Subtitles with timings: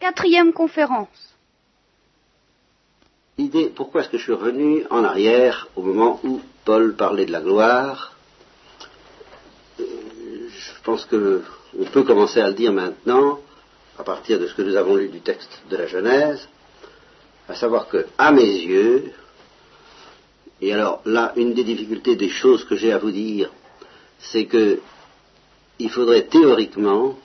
[0.00, 1.08] Quatrième conférence.
[3.36, 7.32] L'idée, pourquoi est-ce que je suis revenu en arrière au moment où Paul parlait de
[7.32, 8.14] la gloire?
[9.80, 9.84] Euh,
[10.48, 11.42] Je pense que
[11.78, 13.40] on peut commencer à le dire maintenant,
[13.98, 16.48] à partir de ce que nous avons lu du texte de la Genèse,
[17.48, 19.12] à savoir que, à mes yeux,
[20.60, 23.50] et alors là, une des difficultés des choses que j'ai à vous dire,
[24.18, 24.80] c'est que
[25.78, 27.16] il faudrait théoriquement,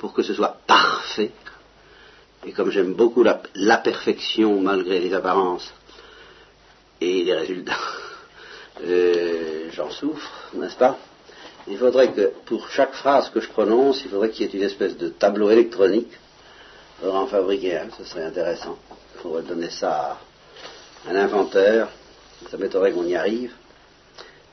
[0.00, 1.30] pour que ce soit parfait,
[2.46, 5.74] et comme j'aime beaucoup la, perfection malgré les apparences
[7.02, 7.76] et les résultats,
[8.82, 10.96] euh, j'en souffre, n'est-ce pas?
[11.68, 14.64] Il faudrait que pour chaque phrase que je prononce, il faudrait qu'il y ait une
[14.64, 16.12] espèce de tableau électronique.
[16.12, 18.78] Il faudrait en fabriquer un, ce serait intéressant.
[19.16, 20.18] Il faudrait donner ça
[21.06, 21.90] à un inventeur,
[22.50, 23.52] ça m'étonnerait qu'on y arrive,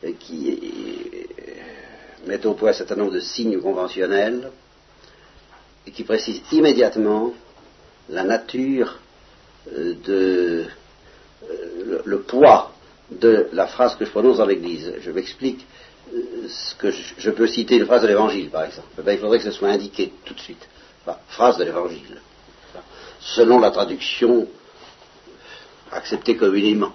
[0.03, 0.59] et qui
[1.39, 1.53] euh,
[2.27, 4.51] mette au point un certain nombre de signes conventionnels
[5.87, 7.33] et qui précise immédiatement
[8.09, 8.99] la nature
[9.73, 10.65] euh, de
[11.49, 12.73] euh, le, poids
[13.09, 14.93] de la phrase que je prononce dans l'Église.
[15.01, 15.65] Je m'explique
[16.13, 18.87] euh, ce que je, je peux citer une phrase de l'Évangile, par exemple.
[18.97, 20.67] Eh il faudrait que ce soit indiqué tout de suite.
[21.29, 22.21] Phrase de l'Évangile.
[23.21, 24.47] Selon la traduction
[25.91, 26.91] acceptée communément.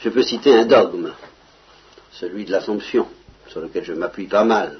[0.00, 1.12] Je peux citer un dogme,
[2.12, 3.06] celui de l'Assomption,
[3.48, 4.78] sur lequel je m'appuie pas mal,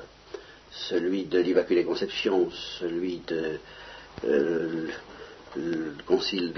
[0.89, 3.59] celui de l'Immaculée Conception, celui de
[4.25, 4.87] euh,
[5.57, 6.53] le concile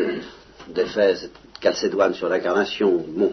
[0.68, 1.30] d'Éphèse,
[1.60, 3.04] Calcédoine sur l'incarnation.
[3.08, 3.32] Bon,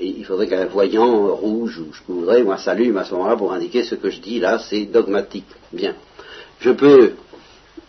[0.00, 3.84] il faudrait qu'un voyant rouge ou je voudrais, moi, s'allume à ce moment-là pour indiquer
[3.84, 5.46] ce que je dis là, c'est dogmatique.
[5.72, 5.94] Bien.
[6.60, 7.12] Je peux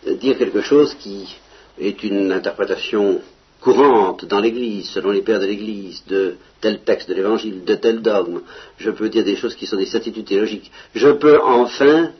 [0.06, 1.36] dire quelque chose qui
[1.78, 3.20] est une interprétation
[3.60, 8.00] courante dans l'Église, selon les pères de l'Église, de tel texte de l'Évangile, de tel
[8.00, 8.40] dogme.
[8.78, 10.70] Je peux dire des choses qui sont des certitudes théologiques.
[10.94, 12.12] Je peux enfin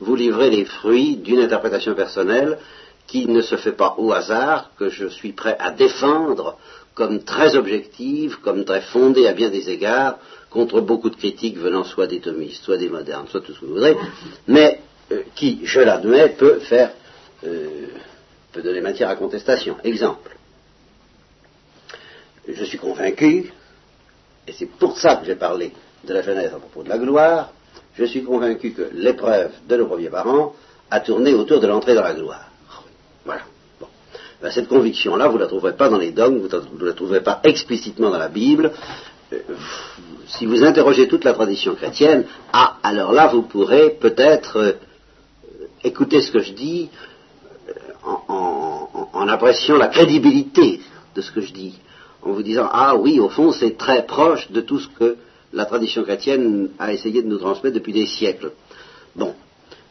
[0.00, 2.58] vous livrer les fruits d'une interprétation personnelle
[3.06, 6.58] qui ne se fait pas au hasard, que je suis prêt à défendre
[6.94, 10.18] comme très objective, comme très fondée à bien des égards,
[10.50, 13.66] contre beaucoup de critiques venant soit des thomistes, soit des modernes, soit tout ce que
[13.66, 13.96] vous voudrez,
[14.46, 14.80] mais
[15.12, 16.90] euh, qui, je l'admets, peut faire,
[17.44, 17.86] euh,
[18.52, 19.76] peut donner matière à contestation.
[19.84, 20.36] Exemple.
[22.46, 23.52] Je suis convaincu,
[24.46, 25.72] et c'est pour ça que j'ai parlé
[26.04, 27.52] de la Genèse à propos de la gloire,
[27.98, 30.54] je suis convaincu que l'épreuve de nos premiers parents
[30.90, 32.48] a tourné autour de l'entrée dans la gloire.
[33.24, 33.42] Voilà.
[33.80, 33.88] Bon.
[34.40, 36.48] Ben, cette conviction-là, vous ne la trouverez pas dans les dogmes, vous
[36.78, 38.72] ne la trouverez pas explicitement dans la Bible.
[39.32, 39.38] Euh,
[40.28, 44.72] si vous interrogez toute la tradition chrétienne, ah, alors là, vous pourrez peut-être euh,
[45.82, 46.88] écouter ce que je dis
[47.34, 48.12] euh,
[49.12, 50.80] en appréciant la crédibilité
[51.16, 51.74] de ce que je dis,
[52.22, 55.16] en vous disant, ah oui, au fond, c'est très proche de tout ce que
[55.52, 58.52] la tradition chrétienne a essayé de nous transmettre depuis des siècles.
[59.16, 59.34] Bon.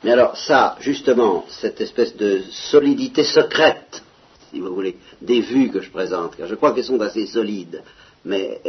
[0.03, 4.03] Mais alors ça, justement, cette espèce de solidité secrète,
[4.51, 7.81] si vous voulez, des vues que je présente, car je crois qu'elles sont assez solides,
[8.23, 8.61] mais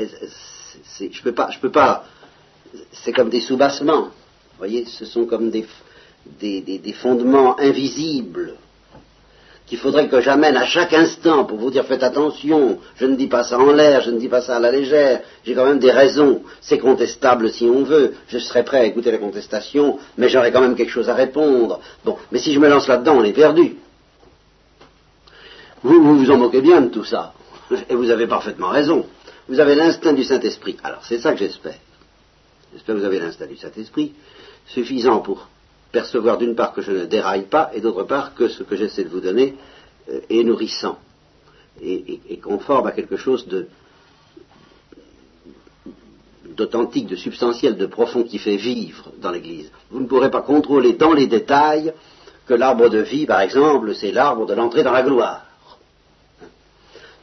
[0.99, 2.05] je peux pas, peux pas,
[2.93, 5.67] c'est comme des soubassements, vous voyez, ce sont comme des-
[6.41, 8.55] des fondements invisibles
[9.69, 13.27] qu'il faudrait que j'amène à chaque instant pour vous dire faites attention, je ne dis
[13.27, 15.79] pas ça en l'air, je ne dis pas ça à la légère, j'ai quand même
[15.79, 20.31] des raisons, c'est contestable si on veut, je serai prêt à écouter la contestation, mais
[20.31, 21.81] j'aurai quand même quelque chose à répondre.
[22.05, 23.77] Bon, mais si je me lance là-dedans, on est perdu.
[25.83, 27.35] Vous, vous vous en moquez bien de tout ça,
[27.91, 29.05] et vous avez parfaitement raison.
[29.49, 30.79] Vous avez l'instinct du Saint-Esprit.
[30.83, 31.79] Alors c'est ça que j'espère.
[32.73, 34.15] J'espère que vous avez l'instinct du Saint-Esprit,
[34.67, 35.47] suffisant pour
[35.93, 39.05] percevoir d'une part que je ne déraille pas, et d'autre part que ce que j'essaie
[39.05, 39.55] de vous donner
[40.11, 40.99] euh, est nourrissant
[41.81, 43.47] et, conforme à quelque chose
[46.57, 49.71] d'authentique, de substantiel, de profond qui fait vivre dans l'Église.
[49.91, 51.93] Vous ne pourrez pas contrôler dans les détails
[52.47, 55.47] que l'arbre de vie, par exemple, c'est l'arbre de l'entrée dans la gloire.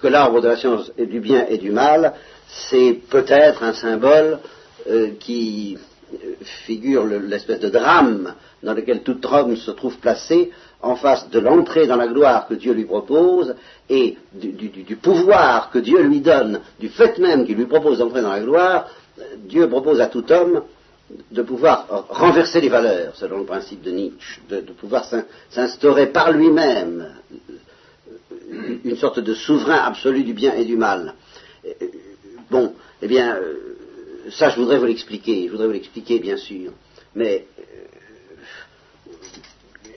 [0.02, 2.14] Que l'arbre de la science et du bien et du mal,
[2.48, 4.40] c'est peut-être un symbole
[4.88, 5.78] euh, qui
[6.14, 11.30] euh, figure le- l'espèce de drame dans lequel tout homme se trouve placé en face
[11.30, 13.56] de l'entrée dans la gloire que Dieu lui propose
[13.90, 18.32] et du, pouvoir que Dieu lui donne, du fait même qu'il lui propose d'entrer dans
[18.32, 18.90] la gloire,
[19.38, 20.64] Dieu propose à tout homme
[21.32, 26.32] de pouvoir renverser les valeurs, selon le principe de Nietzsche, de, pouvoir s'in- s'instaurer par
[26.32, 27.08] lui-même
[28.84, 31.14] une sorte de souverain absolu du bien et du mal.
[32.50, 33.38] Bon, eh bien,
[34.32, 36.72] ça je voudrais vous l'expliquer, je voudrais vous l'expliquer bien sûr,
[37.16, 37.64] mais euh,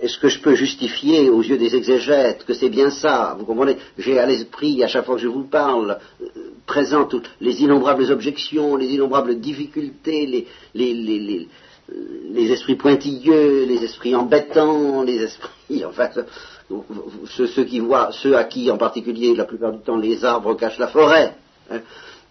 [0.00, 3.76] est-ce que je peux justifier aux yeux des exégètes que c'est bien ça Vous comprenez?
[3.98, 6.26] J'ai à l'esprit, à chaque fois que je vous parle, euh,
[6.66, 11.48] présent toutes les innombrables objections, les innombrables difficultés, les, les, les, les-
[12.30, 16.10] les esprits pointilleux, les esprits embêtants, les esprits, enfin,
[17.26, 20.78] ceux, qui voient, ceux à qui en particulier la plupart du temps les arbres cachent
[20.78, 21.34] la forêt,
[21.70, 21.80] hein,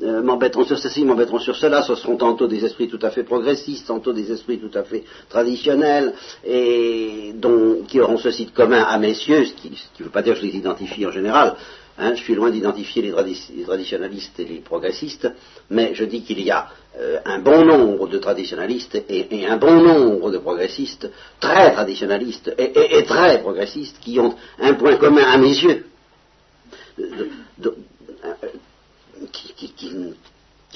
[0.03, 3.23] euh, m'embêteront sur ceci, m'embêteront sur cela, ce seront tantôt des esprits tout à fait
[3.23, 6.13] progressistes, tantôt des esprits tout à fait traditionnels,
[6.45, 10.33] et dont, qui auront ceci de commun à messieurs, ce qui ne veut pas dire
[10.35, 11.55] que je les identifie en général,
[11.99, 15.31] Hein, je suis loin d'identifier les, traditionalistes et les progressistes,
[15.71, 16.67] mais je dis qu'il y a
[16.99, 21.09] euh, un bon nombre de traditionalistes et, un bon nombre de progressistes,
[21.39, 25.85] très traditionalistes et, très progressistes, qui ont un point commun à mes yeux,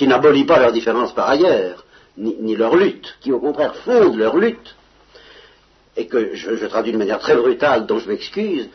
[0.01, 1.85] qui, n'abolit pas leurs différences par ailleurs,
[2.17, 4.75] ni, leur lutte, qui au contraire fondent leur lutte,
[5.95, 8.67] et que je, traduis de manière très brutale, dont je m'excuse,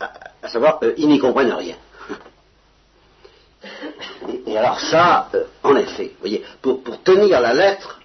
[0.00, 1.76] à savoir, euh, ils n'y comprennent rien.
[4.46, 8.00] Et, alors ça, euh, en effet, voyez, pour, tenir la lettre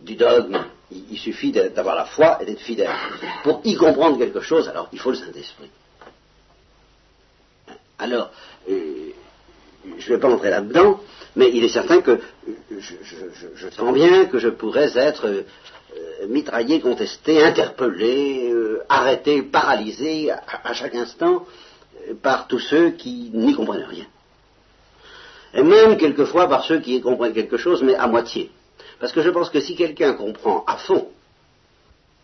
[0.00, 2.90] du dogme, il, suffit d'avoir la foi et d'être fidèle.
[3.42, 5.70] Pour y comprendre quelque chose, alors il faut le Saint-Esprit.
[7.98, 8.30] Alors,
[8.70, 8.95] euh,
[9.98, 11.00] je ne vais pas entrer là-dedans,
[11.34, 12.20] mais il est certain que
[12.78, 15.44] je, sens bien que je pourrais être
[16.28, 18.52] mitraillé, contesté, interpellé,
[18.88, 21.44] arrêté, paralysé à chaque instant
[22.22, 24.06] par tous ceux qui n'y comprennent rien.
[25.54, 28.50] Et même quelquefois par ceux qui y comprennent quelque chose, mais à moitié.
[29.00, 31.08] Parce que je pense que si quelqu'un comprend à fond,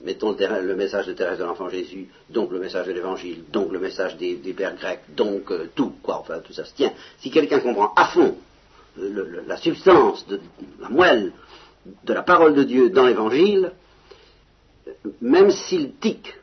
[0.05, 3.79] mettons le, message de Thérèse de l'Enfant Jésus, donc le message de l'Évangile, donc le
[3.79, 7.61] message des, pères grecs, donc euh, tout, quoi, enfin tout ça se tient, si quelqu'un
[7.61, 8.37] comprend à fond
[8.97, 10.27] la substance,
[10.81, 11.33] la moelle
[12.05, 13.73] de la parole de Dieu dans l'Évangile,
[15.21, 16.35] même s'il tique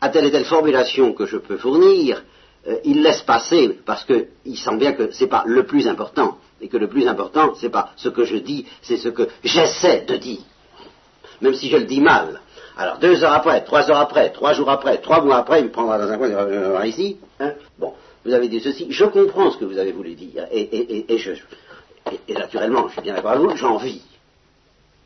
[0.00, 2.22] à telle et telle formulation que je peux fournir,
[2.66, 6.38] euh, il laisse passer parce qu'il sent bien que ce n'est pas le plus important,
[6.60, 9.28] et que le plus important, ce n'est pas ce que je dis, c'est ce que
[9.42, 10.40] j'essaie de dire,
[11.40, 12.40] même si je le dis mal.
[12.80, 15.70] Alors deux heures après, trois heures après, trois jours après, trois mois après, il me
[15.70, 17.18] prendra dans un coin, il va ici.
[17.38, 17.92] Hein bon,
[18.24, 21.04] vous avez dit ceci, je comprends ce que vous avez voulu dire, et,
[22.30, 24.00] naturellement, je suis bien d'accord avec vous, j'en vis,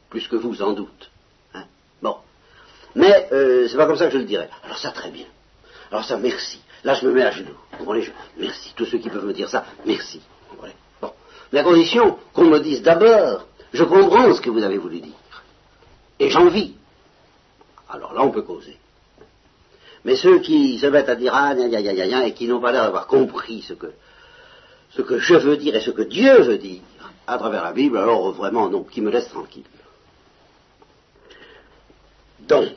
[0.08, 1.10] plus que vous, sans doute.
[1.52, 1.64] Hein
[2.00, 2.14] bon,
[2.94, 4.48] mais euh, c'est pas comme ça que je le dirais.
[4.62, 5.26] Alors ça, très bien.
[5.90, 6.60] Alors ça, merci.
[6.84, 7.58] Là, je me mets à genoux.
[8.38, 8.72] Merci.
[8.76, 10.20] Tous ceux qui peuvent me dire ça, merci.
[11.02, 11.10] Bon.
[11.52, 15.42] Mais à condition qu'on me dise d'abord, je comprends ce que vous avez voulu dire.
[16.20, 16.74] Et j'en vis.
[17.94, 18.76] Alors là, on peut causer.
[20.04, 22.72] Mais ceux qui se mettent à dire ah, ya, ya, ya, et qui n'ont pas
[22.72, 23.92] l'air d'avoir compris ce que,
[24.90, 26.82] ce que je veux dire et ce que Dieu veut dire
[27.26, 29.64] à travers la Bible, alors vraiment, non, qui me laisse tranquille.
[32.40, 32.74] Donc,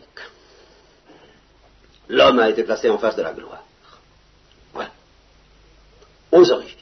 [2.07, 3.63] l'homme a été placé en face de la gloire
[6.31, 6.77] aux origines.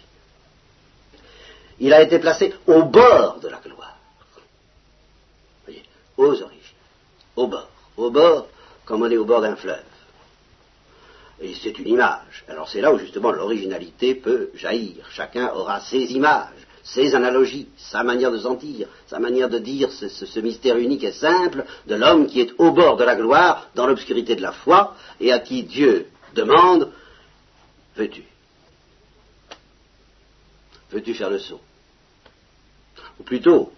[1.79, 3.97] Il a été placé au bord de la gloire.
[4.35, 4.41] Vous
[5.65, 5.83] voyez,
[6.17, 6.61] aux origines,
[7.35, 7.69] au bord,
[8.05, 8.47] au bord,
[8.85, 9.83] comme on est au bord d'un fleuve.
[11.41, 12.45] Et c'est une image.
[12.47, 15.05] Alors c'est là où justement l'originalité peut jaillir.
[15.09, 20.07] Chacun aura ses images, ses analogies, sa manière de sentir, sa manière de dire ce,
[20.07, 23.87] ce mystère unique et simple de l'homme qui est au bord de la gloire, dans
[23.87, 26.91] l'obscurité de la foi, et à qui Dieu demande,
[27.97, 28.23] veux-tu?
[30.91, 31.61] Veux-tu faire le saut?
[33.19, 33.73] Ou plutôt,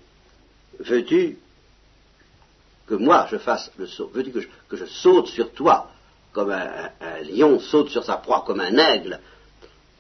[0.79, 1.37] veux-tu
[2.87, 4.09] que moi je fasse le saut.
[4.13, 5.89] Veux-tu que je, saute sur toi
[6.31, 6.91] comme un,
[7.23, 9.19] lion saute sur sa proie, comme un aigle.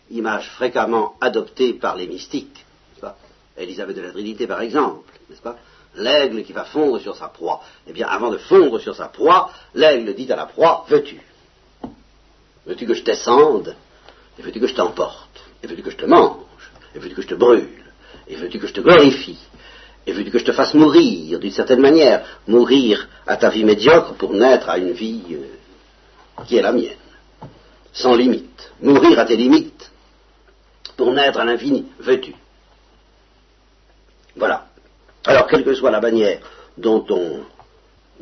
[0.09, 2.65] Image fréquemment adoptée par les mystiques,
[3.01, 3.17] pas?
[3.57, 5.57] Élisabeth de la Trinité par exemple, n'est-ce pas?
[5.95, 7.61] L'aigle qui va fondre sur sa proie.
[7.87, 11.19] Eh bien, avant de fondre sur sa proie, l'aigle dit à la proie, veux-tu?
[12.67, 13.75] Veux-tu que je descende?
[14.37, 15.41] Et veux-tu que je t'emporte?
[15.63, 16.45] Et veux-tu que je te mange?
[16.93, 17.67] Et veux-tu que je te brûle?
[18.27, 19.39] Et veux-tu que je te glorifie?
[20.07, 24.13] Et veux-tu que je te fasse mourir d'une certaine manière Mourir à ta vie médiocre
[24.13, 26.95] pour naître à une vie euh, qui est la mienne,
[27.91, 28.71] sans limite.
[28.81, 29.91] Mourir à tes limites
[30.95, 31.87] pour naître à l'infini.
[31.99, 32.33] Veux-tu?
[34.37, 34.67] Voilà.
[35.25, 36.39] Alors, quelle que soit la manière
[36.77, 37.41] dont on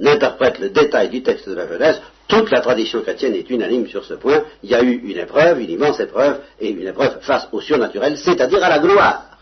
[0.03, 4.03] interprète le détail du texte de la Genèse, toute la tradition chrétienne est unanime sur
[4.03, 4.43] ce point.
[4.63, 8.17] Il y a eu une épreuve, une immense épreuve, et une épreuve face au surnaturel,
[8.17, 9.34] c'est-à-dire à la gloire.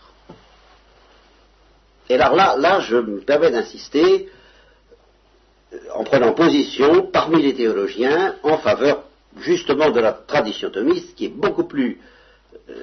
[2.08, 4.28] Et alors là, là, je me permets d'insister,
[5.72, 9.04] euh, en prenant position parmi les théologiens en faveur
[9.40, 12.00] justement de la tradition thomiste, qui est beaucoup plus
[12.68, 12.74] euh,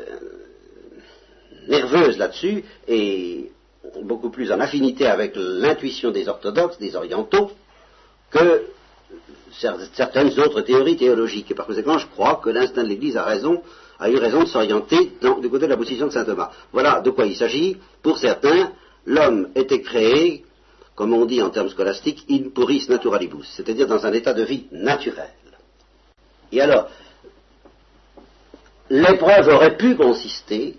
[1.67, 3.51] nerveuse là-dessus et
[4.03, 7.51] beaucoup plus en affinité avec l'intuition des orthodoxes, des orientaux,
[8.29, 8.63] que
[9.93, 11.51] certaines autres théories théologiques.
[11.51, 13.61] Et par conséquent, je crois que l'instinct de l'Église a raison,
[13.99, 16.51] a eu raison de s'orienter du côté de la position de saint Thomas.
[16.71, 17.77] Voilà de quoi il s'agit.
[18.01, 18.71] Pour certains,
[19.05, 20.45] l'homme était créé
[21.01, 24.67] comme on dit en termes scolastiques, in puris naturalibus, c'est-à-dire dans un état de vie
[24.71, 25.31] naturel.
[26.51, 26.89] Et alors,
[28.89, 30.77] l'épreuve aurait pu consister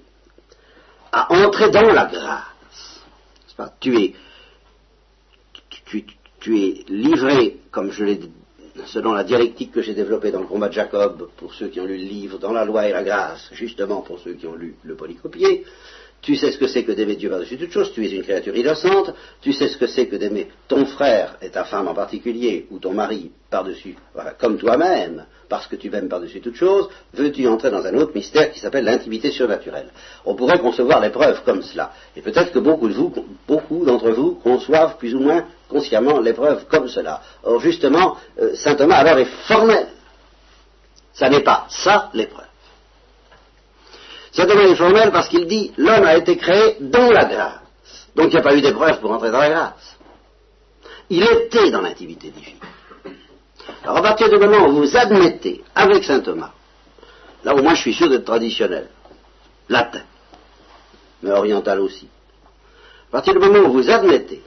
[1.11, 3.03] à entrer dans la grâce.
[3.81, 4.15] Tu, es,
[6.39, 8.21] tu, es livré, comme je l'ai
[8.87, 11.85] selon la dialectique que j'ai développée dans le combat de Jacob, pour ceux qui ont
[11.85, 14.77] lu le livre, dans la loi et la grâce, justement pour ceux qui ont lu
[14.85, 15.65] le polycopier,
[16.23, 18.57] tu sais ce que c'est que d'aimer Dieu par-dessus toute chose, tu es une créature
[18.57, 22.67] innocente, tu sais ce que c'est que d'aimer ton frère et ta femme en particulier,
[22.71, 27.47] ou ton mari par-dessus, voilà, comme toi-même, parce que tu m'aimes par-dessus toute chose, veux-tu
[27.49, 29.91] entrer dans un autre mystère qui s'appelle l'intimité surnaturelle?
[30.25, 31.93] On pourrait concevoir l'épreuve comme cela.
[32.17, 33.13] Et peut-être que beaucoup de vous,
[33.47, 37.21] beaucoup d'entre vous conçoivent plus ou moins consciemment l'épreuve comme cela.
[37.43, 39.89] Or justement, euh, saint Thomas alors est formel.
[41.13, 42.47] Ça n'est pas ça l'épreuve.
[44.33, 47.61] Ça devient formel parce qu'il dit l'homme a été créé dans la grâce.
[48.17, 49.97] Donc il n'y a pas eu d'épreuve pour entrer dans la grâce.
[51.11, 52.57] Il était dans l'intimité divine.
[53.85, 56.53] Alors à partir du moment où vous admettez avec saint Thomas,
[57.45, 58.89] là au moins je suis sûr d'être traditionnel,
[59.69, 60.03] latin,
[61.23, 62.09] mais oriental aussi,
[63.09, 64.43] à partir du moment où vous admettez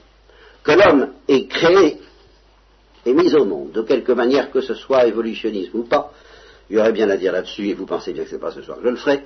[0.64, 2.00] que l'homme est créé
[3.04, 6.12] et mis au monde, de quelque manière que ce soit évolutionnisme ou pas,
[6.68, 8.50] il y aurait bien à dire là-dessus, et vous pensez bien que ce n'est pas
[8.50, 9.22] ce soir que je le ferai,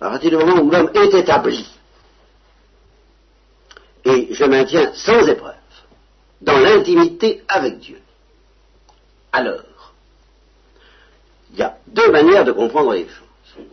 [0.00, 1.66] à partir du moment où l'homme est établi,
[4.04, 5.54] et je maintiens sans épreuve,
[6.40, 8.00] dans l'intimité avec Dieu,
[9.32, 9.92] alors,
[11.52, 13.64] il y a deux manières de comprendre les choses.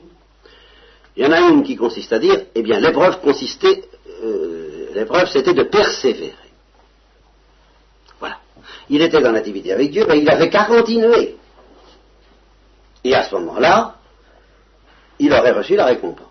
[1.16, 3.84] Il y en a une qui consiste à dire, eh bien, l'épreuve consistait,
[4.24, 6.34] euh, l'épreuve c'était de persévérer.
[8.20, 8.40] Voilà.
[8.90, 11.38] Il était dans l'intimité avec Dieu, mais il n'avait qu'à continuer.
[13.04, 13.98] Et à ce moment-là,
[15.20, 16.28] il aurait reçu la récompense.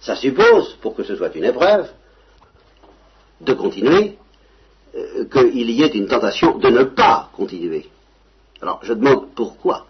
[0.00, 1.90] Ça suppose, pour que ce soit une épreuve,
[3.40, 4.18] de continuer,
[4.94, 7.88] euh, qu'il y ait une tentation de ne pas continuer.
[8.60, 9.86] Alors je demande pourquoi.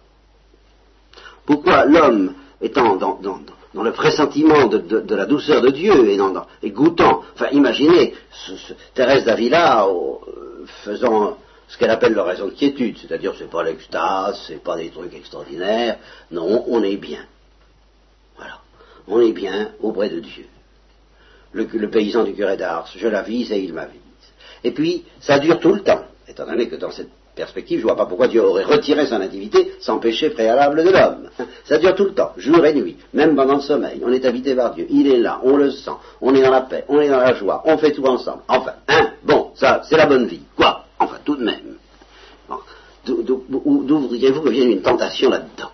[1.45, 3.19] Pourquoi l'homme étant dans,
[3.83, 5.93] le pressentiment de, la douceur de Dieu
[6.63, 8.15] et, goûtant, enfin imaginez
[8.95, 11.37] Thérèse d'Avila euh, faisant
[11.69, 15.99] ce qu'elle appelle l'oraison de quiétude, c'est-à-dire c'est pas l'extase, c'est pas des trucs extraordinaires,
[16.31, 17.27] non, on est bien
[19.09, 20.47] on est bien auprès de Dieu.
[21.53, 24.01] Le, paysan du curé d'Ars, je l'avise et il m'avise.
[24.65, 27.89] Et puis, ça dure tout le temps, étant donné que dans cette perspective, je ne
[27.89, 31.29] vois pas pourquoi Dieu aurait retiré son intimité sans péché préalable de l'homme.
[31.65, 34.01] Ça dure tout le temps, jour et nuit, même pendant le sommeil.
[34.05, 36.63] On est habité par Dieu, il est là, on le sent, on est dans la
[36.63, 38.43] paix, on est dans la joie, on fait tout ensemble.
[38.49, 40.43] Enfin, hein, bon, ça, c'est la bonne vie.
[40.57, 40.87] Quoi?
[40.99, 41.77] Enfin, tout de même.
[43.05, 45.71] D'où voudriez-vous que vienne une tentation là-dedans?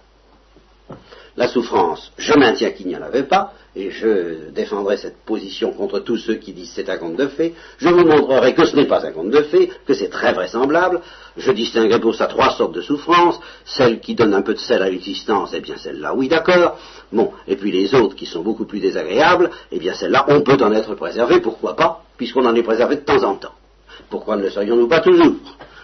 [1.41, 6.01] La souffrance, je maintiens qu'il n'y en avait pas, et je défendrai cette position contre
[6.01, 7.55] tous ceux qui disent c'est un conte de fées.
[7.79, 11.01] Je vous montrerai que ce n'est pas un conte de fées, que c'est très vraisemblable.
[11.39, 13.41] Je distinguerai pour ça trois sortes de souffrances.
[13.65, 16.79] Celle qui donne un peu de sel à l'existence, eh bien celle-là, oui, d'accord.
[17.11, 20.63] Bon, et puis les autres qui sont beaucoup plus désagréables, eh bien celle-là, on peut
[20.63, 23.55] en être préservé, pourquoi pas, puisqu'on en est préservé de temps en temps.
[24.11, 25.37] Pourquoi ne le serions-nous pas toujours?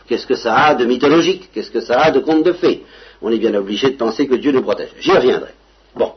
[0.07, 1.49] Qu'est-ce que ça a de mythologique?
[1.55, 2.85] Qu'est-ce que ça a de conte de fées?
[3.23, 4.91] On est bien obligé de penser que Dieu nous protège.
[5.01, 5.51] J'y reviendrai.
[5.95, 6.13] Bon.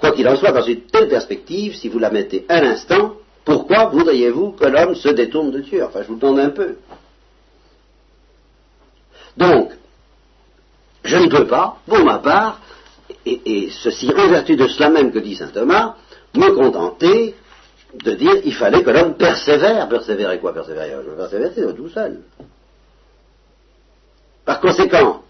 [0.00, 3.86] Quoi qu'il en soit, dans une telle perspective, si vous la mettez un instant, pourquoi
[3.86, 5.84] voudriez-vous que l'homme se détourne de Dieu?
[5.84, 6.76] Enfin, je vous le demande un peu.
[9.36, 9.72] Donc,
[11.04, 12.60] je ne peux pas, pour ma part,
[13.24, 15.96] et, ceci en vertu de cela même que dit saint Thomas,
[16.34, 17.34] me contenter
[17.94, 19.88] de dire qu'il fallait que l'homme persévère.
[19.88, 20.52] Persévérer quoi?
[20.52, 22.20] Persévérer Je persévérer tout seul.
[24.44, 25.22] Par conséquent,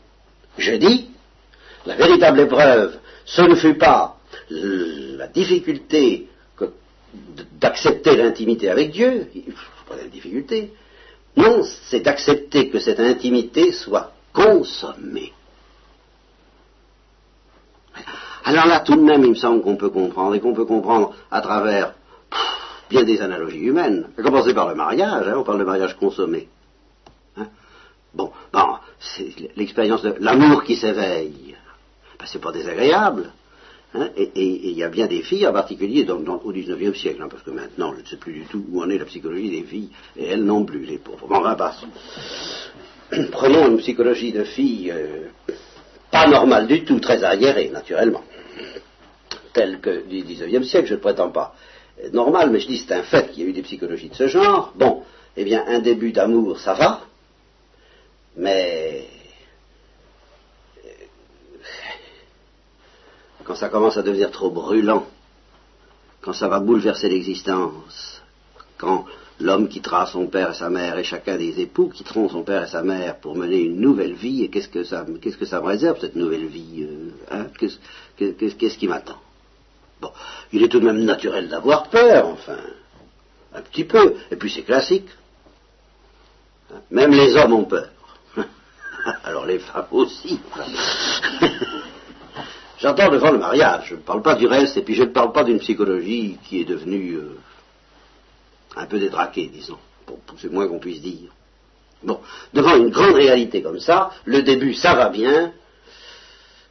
[0.58, 1.10] je dis,
[1.86, 4.16] la véritable épreuve, ce ne fut pas
[4.50, 6.28] la difficulté
[7.60, 9.28] d'accepter l'intimité avec Dieu,
[9.88, 10.72] pas de difficulté,
[11.36, 15.32] non, c'est d'accepter que cette intimité soit consommée.
[18.44, 21.14] Alors là, tout de même, il me semble qu'on peut comprendre, et qu'on peut comprendre
[21.30, 21.94] à travers
[22.88, 26.48] bien des analogies humaines, à commencer par le mariage, hein, on parle de mariage consommé.
[27.36, 27.46] Hein.
[28.14, 31.56] Bon, bon, c'est l'expérience de l'amour qui s'éveille.
[32.18, 33.32] Ben, c'est pas désagréable.
[33.94, 37.28] Hein, et il y a bien des filles, en particulier dans, au XIXe siècle, hein,
[37.30, 39.62] parce que maintenant, je ne sais plus du tout où en est la psychologie des
[39.62, 41.26] filles, et elles non plus, les pauvres.
[41.26, 41.74] Bon, va pas.
[43.32, 45.28] Prenons une psychologie de filles euh,
[46.10, 48.22] pas normale du tout, très arriérée, naturellement,
[49.54, 51.54] telle que du XIXe siècle, je ne prétends pas
[52.12, 54.28] normal, mais je dis c'est un fait qu'il y a eu des psychologies de ce
[54.28, 54.72] genre.
[54.76, 55.02] Bon,
[55.36, 57.00] eh bien, un début d'amour, ça va,
[58.36, 58.87] mais
[63.48, 65.06] quand ça commence à devenir trop brûlant,
[66.20, 68.20] quand ça va bouleverser l'existence,
[68.76, 69.06] quand
[69.40, 72.68] l'homme quittera son père et sa mère, et chacun des époux quitteront son père et
[72.68, 75.66] sa mère pour mener une nouvelle vie, et qu'est-ce que ça, qu'est-ce que ça me
[75.66, 77.78] réserve, cette nouvelle vie euh, hein qu'est-ce,
[78.52, 79.16] qu'est-ce qui m'attend?
[80.02, 80.10] Bon,
[80.52, 82.58] il est tout de même naturel d'avoir peur, enfin,
[83.54, 85.08] un petit peu, et puis c'est classique.
[86.90, 87.88] Même les hommes ont peur.
[89.24, 90.38] Alors les femmes aussi.
[92.78, 95.32] J'entends devant le mariage, je ne parle pas du reste, et puis je ne parle
[95.32, 97.36] pas d'une psychologie qui est devenue euh,
[98.76, 99.78] un peu détraquée, disons,
[100.38, 101.32] c'est moins qu'on puisse dire.
[102.04, 102.20] Bon,
[102.54, 105.52] devant une grande réalité comme ça, le début, ça va bien,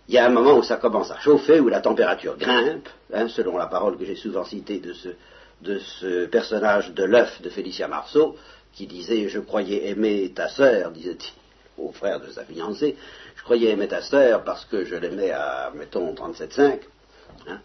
[0.07, 3.27] il y a un moment où ça commence à chauffer, où la température grimpe, hein,
[3.27, 4.93] selon la parole que j'ai souvent citée de
[5.79, 8.37] ce, personnage de l'œuf de Félicia Marceau,
[8.73, 11.33] qui disait Je croyais aimer ta sœur, disait-il
[11.77, 12.95] au frère de sa fiancée,
[13.37, 16.79] je croyais aimer ta sœur parce que je l'aimais à, mettons, 37,5,
[17.47, 17.59] hein,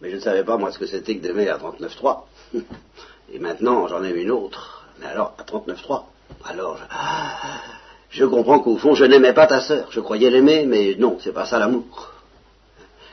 [0.00, 2.22] mais je ne savais pas moi ce que c'était que d'aimer à 39,3.
[3.32, 6.04] Et maintenant, j'en ai une autre, mais alors à 39,3.
[6.44, 6.78] Alors,
[8.10, 9.88] je, je comprends qu'au fond, je n'aimais pas ta sœur.
[9.90, 12.12] Je croyais l'aimer, mais non, c'est pas ça l'amour.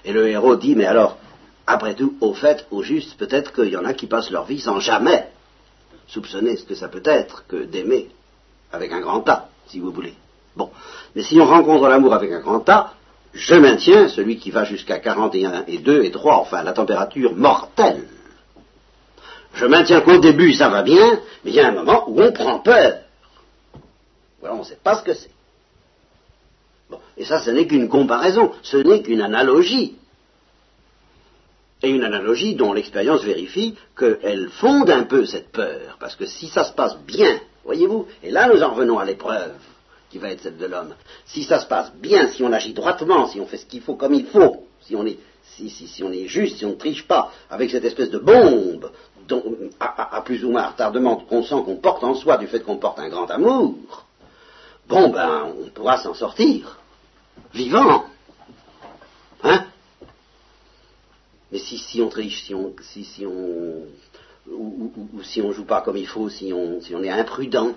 [0.06, 1.18] Et le héros dit, mais alors,
[1.66, 4.60] après tout, au fait, au juste, peut-être qu'il y en a qui passent leur vie
[4.60, 5.30] sans jamais
[6.08, 8.10] soupçonner ce que ça peut être que d'aimer
[8.72, 10.14] avec un grand A, si vous voulez.
[10.56, 10.70] Bon.
[11.16, 12.94] Mais si on rencontre l'amour avec un grand A,
[13.34, 18.08] je maintiens celui qui va jusqu'à 41 et 2 et 3, enfin la température mortelle.
[19.54, 22.32] Je maintiens qu'au début ça va bien, mais il y a un moment où on
[22.32, 23.00] prend peur.
[24.40, 25.32] Voilà, on ne sait pas ce que c'est.
[26.90, 27.00] Bon.
[27.18, 29.96] Et ça, ce n'est qu'une comparaison, ce n'est qu'une analogie.
[31.82, 35.98] Et une analogie dont l'expérience vérifie qu'elle fonde un peu cette peur.
[36.00, 39.54] Parce que si ça se passe bien, voyez-vous, et là nous en revenons à l'épreuve,
[40.14, 40.94] qui va être celle de l'homme.
[41.26, 43.96] Si ça se passe bien, si on agit droitement, si on fait ce qu'il faut
[43.96, 47.08] comme il faut, si on est, si, si, on est juste, si on ne triche
[47.08, 48.92] pas, avec cette espèce de bombe,
[49.28, 49.44] dont,
[49.80, 53.00] à, plus ou moins retardement qu'on sent qu'on porte en soi du fait qu'on porte
[53.00, 53.74] un grand amour,
[54.88, 56.78] bon ben, on pourra s'en sortir,
[57.52, 58.06] vivant.
[59.42, 59.66] Hein?
[61.52, 63.88] Mais si, si on triche, si on, si, si on
[64.48, 64.92] ou,
[65.24, 67.74] si on joue pas comme il faut, si on, si on est imprudent,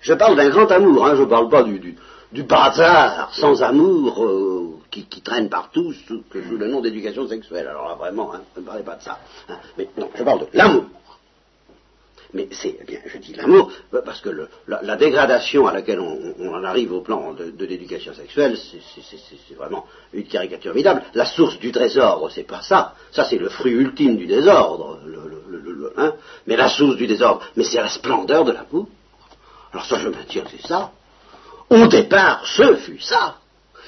[0.00, 1.96] je parle d'un grand amour, hein, je ne parle pas du,
[2.32, 7.68] du, bazar sans amour euh, qui, traîne partout sous, le nom d'éducation sexuelle.
[7.68, 9.18] Alors là, vraiment, hein, ne parlez pas de ça.
[9.48, 9.56] Hein.
[9.76, 10.84] Mais non, je parle de l'amour.
[12.32, 13.72] Mais c'est, eh bien, je dis l'amour,
[14.04, 14.30] parce que
[14.68, 20.24] la, dégradation à laquelle on, en arrive au plan de, l'éducation sexuelle, c'est vraiment une
[20.24, 21.02] caricature évidable.
[21.14, 22.94] La source du désordre, c'est pas ça.
[23.10, 25.00] Ça, c'est le fruit ultime du désordre.
[25.96, 26.14] Hein.
[26.46, 28.86] Mais la source du désordre, mais c'est la splendeur de l'amour.
[29.72, 30.92] Alors ça, je maintiens c'est ça.
[31.68, 33.36] Au départ, ce fut ça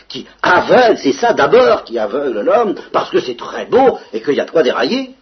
[0.08, 4.34] qui aveugle, c'est ça d'abord qui aveugle l'homme, parce que c'est très beau et qu'il
[4.34, 5.14] y a de quoi dérailler.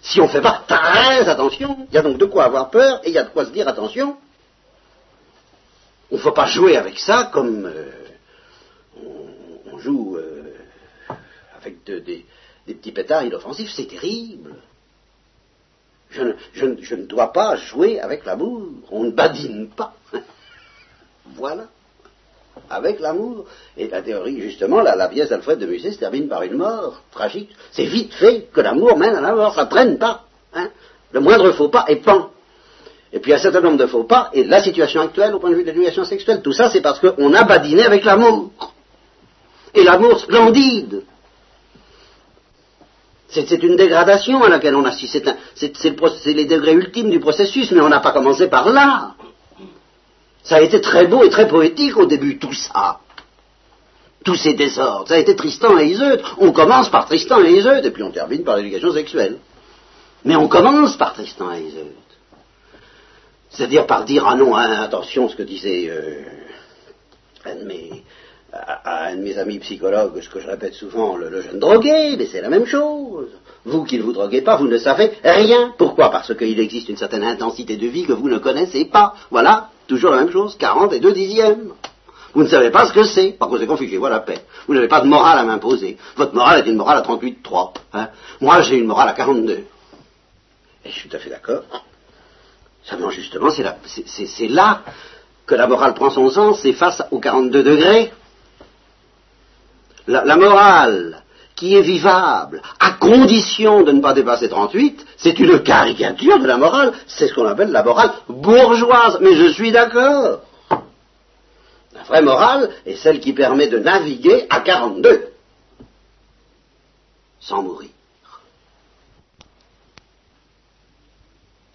[0.00, 3.00] Si on ne fait pas très attention, il y a donc de quoi avoir peur
[3.04, 4.16] et il y a de quoi se dire attention.
[6.10, 7.90] On ne faut pas jouer avec ça comme euh,
[9.70, 10.54] on, joue euh,
[11.60, 12.24] avec des
[12.66, 14.56] petits pétards inoffensifs, c'est terrible.
[16.10, 18.62] Je ne, dois pas jouer avec l'amour.
[18.90, 19.94] On ne badine pas.
[21.36, 21.64] voilà.
[22.70, 23.44] Avec l'amour.
[23.76, 27.50] Et la théorie, justement, la, pièce d'Alfred de Musset se termine par une mort tragique.
[27.72, 29.54] C'est vite fait que l'amour mène à la mort.
[29.54, 30.24] Ça ne traîne pas.
[30.54, 30.70] Hein.
[31.12, 32.30] Le moindre faux pas est pan.
[33.12, 35.54] Et puis un certain nombre de faux pas, et la situation actuelle au point de
[35.54, 38.50] vue de l'éducation sexuelle, tout ça c'est parce qu'on a badiné avec l'amour.
[39.74, 41.04] Et l'amour splendide.
[43.30, 45.28] C'est une dégradation à laquelle on assiste.
[45.54, 49.14] C'est les degrés ultimes du processus, mais on n'a pas commencé par là.
[50.42, 53.00] Ça a été très beau et très poétique au début, tout ça.
[54.24, 55.08] Tous ces désordres.
[55.08, 56.22] Ça a été Tristan et Iseut.
[56.38, 59.38] On commence par Tristan et Iseut, et puis on termine par l'éducation sexuelle.
[60.24, 61.94] Mais on commence par Tristan et Iseut.
[63.50, 66.22] C'est-à-dire par dire, ah non, hein, attention, ce que disait euh,
[68.66, 72.26] à, un de mes amis psychologues, ce que je répète souvent, le, jeune drogué, mais
[72.26, 73.28] c'est la même chose.
[73.64, 75.74] Vous qui ne vous droguez pas, vous ne savez rien.
[75.76, 76.10] Pourquoi?
[76.10, 79.14] Parce qu'il existe une certaine intensité de vie que vous ne connaissez pas.
[79.30, 81.72] Voilà, toujours la même chose, 40 et 2 dixièmes.
[82.34, 83.32] Vous ne savez pas ce que c'est.
[83.32, 84.40] Par conséquent, fichez-vous la paix.
[84.66, 85.96] Vous n'avez pas de morale à m'imposer.
[86.16, 87.72] Votre morale est une morale à 38,3.
[87.94, 88.08] Hein.
[88.40, 89.52] Moi, j'ai une morale à 42.
[89.52, 89.66] Et
[90.84, 91.62] je suis tout à fait d'accord.
[92.84, 94.82] Seulement, justement, c'est là
[95.46, 98.12] que la morale prend son sens, c'est face aux 42 degrés
[100.08, 101.22] la, morale
[101.54, 106.56] qui est vivable, à condition de ne pas dépasser 38, c'est une caricature de la
[106.56, 110.40] morale, c'est ce qu'on appelle la morale bourgeoise, mais je suis d'accord.
[111.94, 115.28] La vraie morale est celle qui permet de naviguer à 42,
[117.40, 117.90] sans mourir.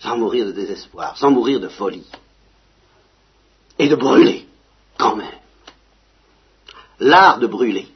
[0.03, 2.05] sans mourir de désespoir, sans mourir de folie,
[3.79, 4.45] et de brûler,
[4.97, 5.39] quand même.
[6.99, 7.87] L'art de brûler,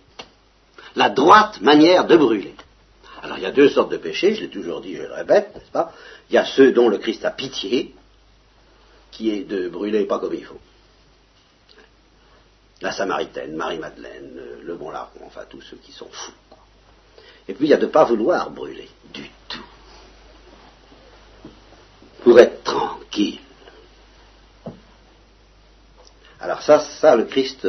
[0.97, 2.55] la droite manière de brûler.
[3.21, 5.55] Alors il y a deux sortes de péchés, je l'ai toujours dit, je le répète,
[5.55, 5.93] n'est-ce pas?
[6.29, 7.93] Il y a ceux dont le Christ a pitié,
[9.11, 10.59] qui est de brûler pas comme il faut.
[12.81, 16.31] La Samaritaine, Marie-Madeleine, le bon larron, enfin tous ceux qui sont fous.
[17.47, 19.65] Et puis il y a de ne pas vouloir brûler du tout.
[22.23, 23.39] Pour être tranquille.
[26.39, 27.67] Alors ça, ça, le Christ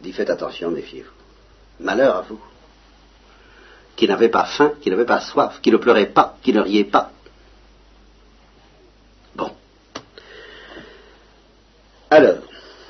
[0.00, 1.21] dit faites attention, méfiez-vous.
[1.82, 2.40] Malheur à vous.
[3.96, 6.84] Qui n'avait pas faim, qui n'avait pas soif, qui ne pleurait pas, qui ne riait
[6.84, 7.12] pas.
[9.34, 9.52] Bon.
[12.10, 12.38] Alors,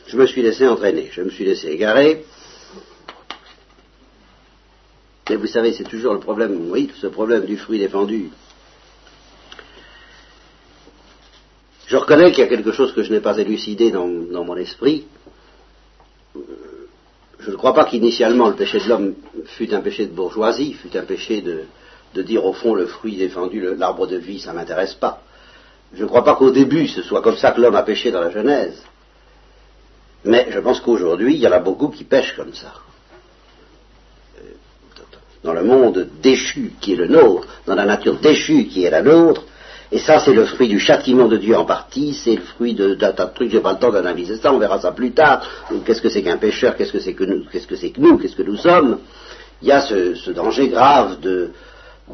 [0.06, 2.24] je me suis laissé entraîner, je me suis laissé égarer.
[5.30, 8.30] Et vous savez, c'est toujours le problème, oui, ce problème du fruit défendu.
[11.86, 15.06] Je reconnais qu'il y a quelque chose que je n'ai pas élucidé dans, mon esprit.
[17.44, 19.14] Je ne crois pas qu'initialement le péché de l'homme
[19.46, 23.74] fût un péché de bourgeoisie, fût un péché de, dire au fond le fruit défendu,
[23.76, 25.22] l'arbre de vie, ça ne m'intéresse pas.
[25.92, 28.20] Je ne crois pas qu'au début ce soit comme ça que l'homme a péché dans
[28.20, 28.82] la Genèse.
[30.24, 32.72] Mais je pense qu'aujourd'hui, il y en a beaucoup qui pêchent comme ça.
[35.42, 39.02] Dans le monde déchu qui est le nôtre, dans la nature déchue qui est la
[39.02, 39.42] nôtre,
[39.92, 43.12] et ça, c'est le fruit du châtiment de Dieu en partie, c'est le fruit d'un
[43.12, 45.46] tas de trucs, j'ai pas le temps d'analyser ça, on verra ça plus tard.
[45.84, 48.16] Qu'est-ce que c'est qu'un pécheur, qu'est-ce que c'est que nous, qu'est-ce que c'est que nous,
[48.16, 49.00] qu'est-ce que nous sommes?
[49.60, 51.50] Il y a ce, danger grave de,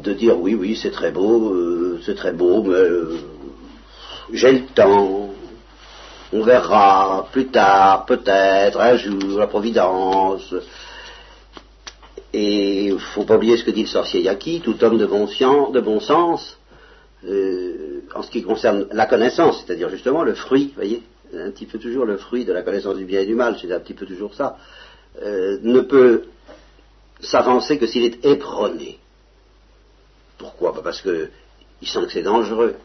[0.03, 3.17] de dire oui, oui, c'est très beau, euh, c'est très beau, mais euh,
[4.33, 5.29] j'ai le temps,
[6.33, 10.53] on verra plus tard, peut-être, un jour, la Providence.
[12.33, 15.05] Et il ne faut pas oublier ce que dit le sorcier Yaki, tout homme de
[15.05, 16.58] bon, sens, de bon sens,
[17.27, 21.03] euh, en ce qui concerne la connaissance, c'est-à-dire justement le fruit, voyez,
[21.33, 23.71] un petit peu toujours le fruit de la connaissance du bien et du mal, c'est
[23.71, 24.57] un petit peu toujours ça,
[25.21, 26.23] euh, ne peut
[27.19, 28.99] s'avancer que s'il est épronné.
[30.37, 30.73] Pourquoi?
[30.81, 31.29] Parce qu'il
[31.83, 32.75] sent que c'est dangereux.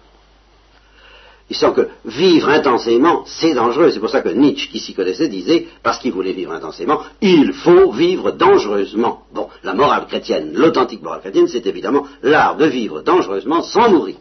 [1.50, 3.90] Il sent que vivre intensément, c'est dangereux.
[3.90, 7.52] C'est pour ça que Nietzsche, qui s'y connaissait, disait, parce qu'il voulait vivre intensément, il
[7.52, 9.24] faut vivre dangereusement.
[9.32, 14.16] Bon, la morale chrétienne, l'authentique morale chrétienne, c'est évidemment l'art de vivre dangereusement sans mourir.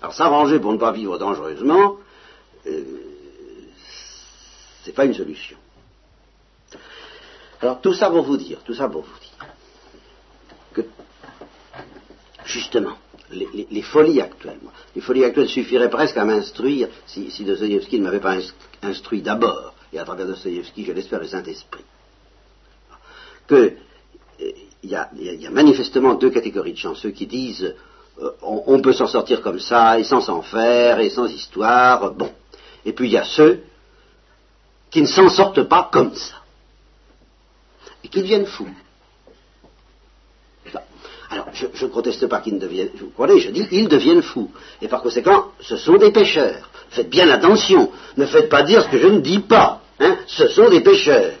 [0.00, 1.96] Alors s'arranger pour ne pas vivre dangereusement,
[2.66, 2.82] euh,
[4.84, 5.56] c'est pas une solution.
[7.60, 9.46] Alors tout ça pour vous dire, tout ça pour vous dire
[10.72, 10.82] que
[12.44, 12.96] justement,
[13.30, 14.58] les, folies actuelles.
[14.94, 18.36] Les folies actuelles suffiraient presque à m'instruire, si, si Dostoevsky ne m'avait pas
[18.82, 21.84] instruit d'abord, et à travers Dostoevsky, je l'espère, le Saint-Esprit.
[23.46, 23.54] Que
[24.40, 27.74] euh, il y, a, manifestement deux catégories de gens, ceux qui disent
[28.20, 32.30] euh, on, peut s'en sortir comme ça, et sans s'en faire, et sans histoire, bon.
[32.84, 33.62] Et puis il y a ceux
[34.90, 36.36] qui ne s'en sortent pas comme ça,
[38.02, 38.68] et qui deviennent fous.
[41.30, 44.50] Alors, je ne proteste pas qu'ils ne deviennent, vous comprenez, je dis ils deviennent fous.
[44.80, 46.70] Et par conséquent, ce sont des pécheurs.
[46.90, 47.90] Faites bien attention.
[48.16, 49.82] Ne faites pas dire ce que je ne dis pas.
[50.00, 50.16] Hein.
[50.26, 51.34] Ce sont des pécheurs.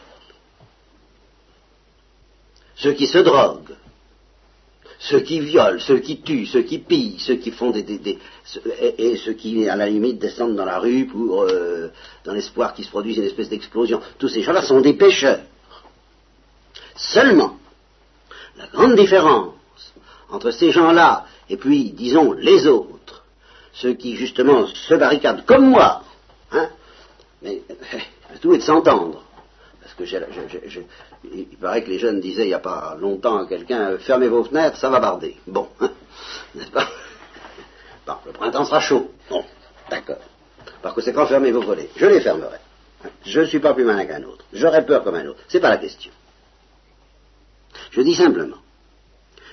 [2.76, 3.74] Ceux qui se droguent,
[4.98, 8.18] ceux qui violent, ceux qui tuent, ceux qui pillent, ceux qui font des...
[8.98, 11.88] et, ceux qui, à la limite, descendent dans la rue pour, euh,
[12.24, 14.00] dans l'espoir qu'il se produise une espèce d'explosion.
[14.18, 15.40] Tous ces gens-là sont des pécheurs.
[16.96, 17.56] Seulement,
[18.56, 19.54] la grande différence
[20.30, 23.24] entre ces gens-là et puis, disons, les autres,
[23.72, 26.02] ceux qui justement se barricadent comme moi,
[26.52, 26.68] hein,
[27.42, 27.62] mais
[28.40, 29.22] tout est de s'entendre.
[29.96, 30.80] Parce que
[31.24, 34.44] il paraît que les jeunes disaient il n'y a pas longtemps à quelqu'un fermez vos
[34.44, 35.36] fenêtres, ça va barder.
[35.46, 35.90] Bon, hein,
[36.54, 36.88] n'est-ce pas?
[38.06, 39.10] Bon, le printemps sera chaud.
[39.30, 39.44] Bon,
[39.90, 40.16] d'accord.
[40.82, 41.90] Par conséquent, fermez vos volets.
[41.96, 42.58] Je les fermerai.
[43.24, 44.44] Je ne suis pas plus malin qu'un autre.
[44.52, 45.40] J'aurais peur comme un autre.
[45.48, 46.10] C'est pas la question.
[47.90, 48.56] Je dis simplement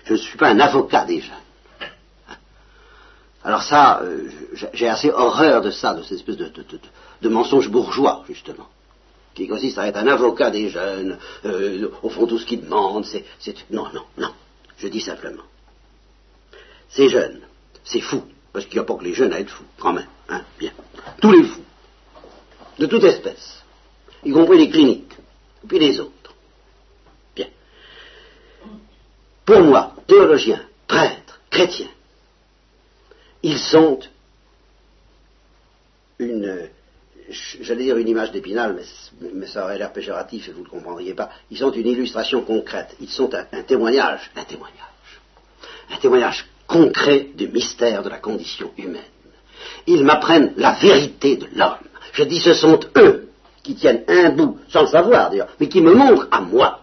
[0.06, 1.34] je ne suis pas un avocat déjà.
[3.44, 4.28] Alors ça, euh,
[4.74, 8.68] j'ai assez horreur de ça, de cette espèce de, mensonge bourgeois, justement,
[9.36, 13.06] qui consiste à être un avocat des jeunes, euh, au fond tout ce qu'ils demandent,
[13.06, 13.24] c'est...
[13.70, 14.34] Non, non, non,
[14.78, 15.44] je dis simplement.
[16.90, 17.42] Ces jeunes,
[17.84, 20.08] c'est fou, parce qu'il n'y a pas que les jeunes à être fous, quand même,
[20.30, 20.72] hein, bien.
[21.22, 21.66] Tous les fous,
[22.80, 23.64] de toute espèce,
[24.24, 25.14] y compris les cliniques,
[25.64, 26.16] et puis les autres.
[29.46, 31.92] pour moi, théologiens, prêtres, chrétiens,
[33.44, 34.00] ils sont
[36.18, 36.70] une,
[37.30, 38.76] j'allais dire une image d'épinal,
[39.34, 42.96] mais, ça aurait l'air péjoratif et vous ne comprendriez pas, ils sont une illustration concrète,
[43.00, 45.22] ils sont un, témoignage, un témoignage,
[45.92, 49.02] un témoignage concret du mystère de la condition humaine.
[49.88, 51.78] Ils m'apprennent la vérité de l'homme.
[52.14, 53.30] Je dis ce sont eux
[53.64, 56.82] qui tiennent un bout, sans le savoir d'ailleurs, mais qui me montrent à moi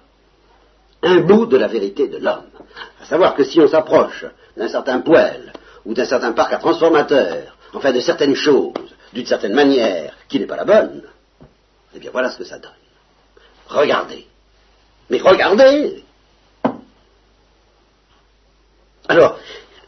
[1.02, 2.46] un bout de la vérité de l'homme.
[3.00, 4.24] À savoir que si on s'approche
[4.56, 5.52] d'un certain poêle
[5.84, 8.72] ou d'un certain parc à transformateur, enfin de certaines choses,
[9.12, 11.02] d'une certaine manière, qui n'est pas la bonne,
[11.94, 12.72] eh bien voilà ce que ça donne.
[13.68, 14.26] Regardez.
[15.10, 16.02] Mais regardez
[19.08, 19.38] Alors,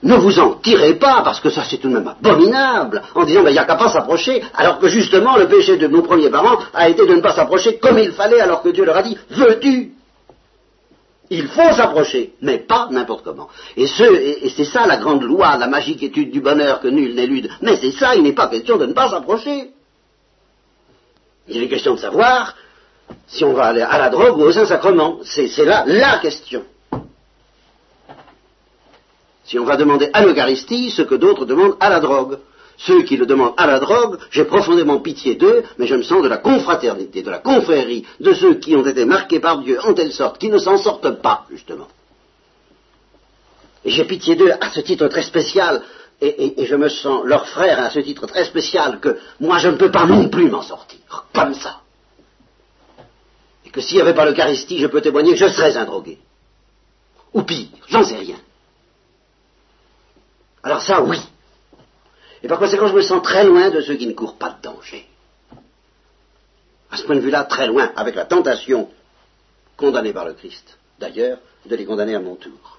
[0.03, 3.43] ne vous en tirez pas, parce que ça c'est tout de même abominable, en disant,
[3.43, 6.29] ben, il n'y a qu'à pas s'approcher, alors que justement le péché de nos premiers
[6.29, 9.03] parents a été de ne pas s'approcher comme il fallait, alors que Dieu leur a
[9.03, 9.93] dit, veux-tu?
[11.31, 13.49] Il faut s'approcher, mais pas n'importe comment.
[13.79, 17.49] Et, et, c'est ça la grande loi, la magique étude du bonheur que nul n'élude.
[17.63, 19.74] Mais c'est ça, il n'est pas question de ne pas s'approcher.
[21.49, 22.55] Il est question de savoir
[23.27, 25.21] si on va aller à la drogue ou au Saint-Sacrement.
[25.25, 26.65] C'est là la question
[29.45, 32.39] si on va demander à l'Eucharistie ce que d'autres demandent à la drogue.
[32.77, 36.23] Ceux qui le demandent à la drogue, j'ai profondément pitié d'eux, mais je me sens
[36.23, 39.95] de la confraternité, de la confrérie, de ceux qui ont été marqués par Dieu en
[39.95, 41.87] telle sorte qu'ils ne s'en sortent pas, justement.
[43.85, 45.83] Et j'ai pitié d'eux à ce titre très spécial,
[46.21, 49.77] et, je me sens leur frère à ce titre très spécial que moi je ne
[49.77, 51.81] peux pas non plus m'en sortir, comme ça.
[53.65, 56.19] Et que s'il n'y avait pas l'Eucharistie, je peux témoigner que je serais un drogué.
[57.33, 58.37] Ou pire, j'en sais rien.
[60.63, 61.21] Alors ça, oui.
[62.43, 64.63] Et par conséquent, je me sens très loin de ceux qui ne courent pas de
[64.63, 65.07] danger.
[66.91, 68.89] À ce point de vue-là, très loin, avec la tentation,
[69.77, 72.74] condamnée par le Christ, d'ailleurs, de les condamner à mon tour.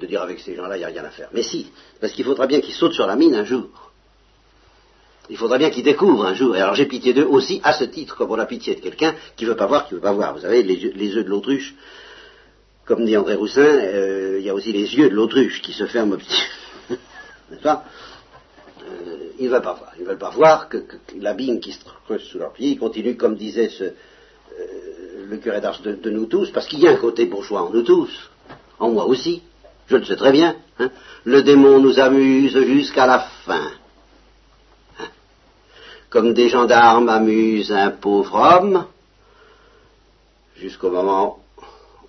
[0.00, 1.28] De dire avec ces gens-là, il n'y a rien à faire.
[1.32, 3.68] Mais si, parce qu'il faudra bien qu'ils sautent sur la mine un jour.
[5.30, 6.56] Il faudra bien qu'ils découvrent un jour.
[6.56, 9.14] Et alors j'ai pitié d'eux aussi à ce titre, comme on a pitié de quelqu'un
[9.36, 10.34] qui ne veut pas voir, qui ne veut pas voir.
[10.34, 11.76] Vous savez, les, les œufs de l'autruche,
[12.86, 15.86] comme dit André Roussin, euh, il y a aussi les yeux de l'autruche qui se
[15.86, 16.16] ferment
[16.90, 17.84] n'est-ce pas?
[18.82, 19.92] Euh, Ils ne veulent pas voir.
[19.96, 20.84] Ils ne veulent pas voir que,
[21.20, 23.92] l'abîme qui se creuse sous leurs pieds continue, comme disait ce, euh,
[25.28, 27.82] le curé d'Ars de, nous tous, parce qu'il y a un côté bourgeois en nous
[27.82, 28.30] tous,
[28.78, 29.42] en moi aussi,
[29.88, 30.56] je le sais très bien.
[30.78, 30.90] Hein.
[31.24, 33.72] le démon nous amuse jusqu'à la fin.
[34.98, 35.08] Hein.
[36.10, 38.86] comme des gendarmes amusent un pauvre homme,
[40.56, 41.42] jusqu'au moment